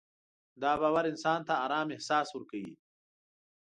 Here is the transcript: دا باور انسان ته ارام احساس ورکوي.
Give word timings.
دا 0.61 0.71
باور 0.81 1.03
انسان 1.11 1.39
ته 1.47 1.53
ارام 1.65 1.87
احساس 1.95 2.27
ورکوي. 2.33 2.73